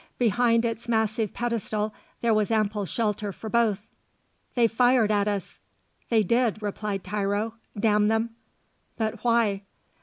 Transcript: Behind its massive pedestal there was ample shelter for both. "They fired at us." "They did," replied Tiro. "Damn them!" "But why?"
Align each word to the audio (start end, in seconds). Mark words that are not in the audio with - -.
Behind 0.17 0.65
its 0.65 0.89
massive 0.89 1.31
pedestal 1.31 1.93
there 2.21 2.33
was 2.33 2.49
ample 2.49 2.87
shelter 2.87 3.31
for 3.31 3.51
both. 3.51 3.85
"They 4.55 4.67
fired 4.67 5.11
at 5.11 5.27
us." 5.27 5.59
"They 6.09 6.23
did," 6.23 6.59
replied 6.59 7.03
Tiro. 7.03 7.53
"Damn 7.79 8.07
them!" 8.07 8.31
"But 8.97 9.23
why?" 9.23 9.61